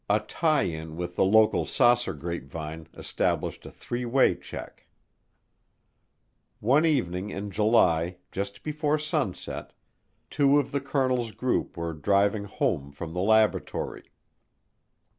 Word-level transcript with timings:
A 0.09 0.19
tie 0.19 0.63
in 0.63 0.95
with 0.97 1.15
the 1.15 1.23
local 1.23 1.63
saucer 1.63 2.15
grapevine 2.15 2.87
established 2.95 3.67
a 3.67 3.69
three 3.69 4.03
way 4.03 4.33
check. 4.33 4.87
One 6.59 6.87
evening 6.87 7.29
in 7.29 7.51
July, 7.51 8.17
just 8.31 8.63
before 8.63 8.97
sunset, 8.97 9.73
two 10.31 10.57
of 10.57 10.71
the 10.71 10.81
colonel's 10.81 11.31
group 11.33 11.77
were 11.77 11.93
driving 11.93 12.45
home 12.45 12.91
from 12.91 13.13
the 13.13 13.21
laboratory. 13.21 14.09